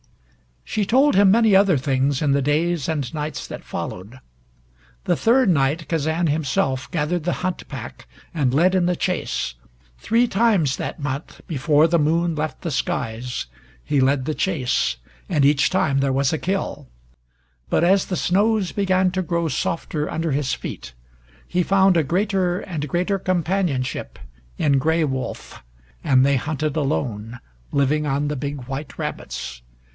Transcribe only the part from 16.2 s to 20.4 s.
a kill. But as the snows began to grow softer under